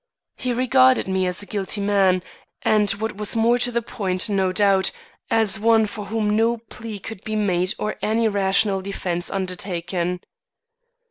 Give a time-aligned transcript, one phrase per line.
[0.35, 2.23] He regarded me as a guilty man,
[2.63, 4.89] and what was more to the point no doubt,
[5.29, 10.21] as one for whom no plea could be made or any rational defence undertaken.